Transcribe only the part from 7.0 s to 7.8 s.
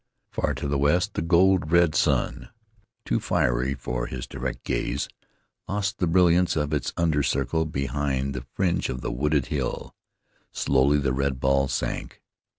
circle